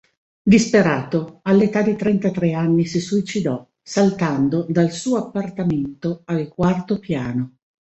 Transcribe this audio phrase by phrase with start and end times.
[0.53, 7.57] Disperato, all'età di trentatré anni si suicidò saltando dal suo appartamento al quarto piano.